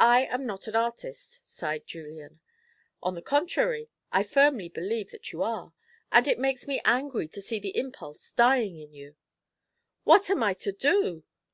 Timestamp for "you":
5.34-5.42, 8.94-9.16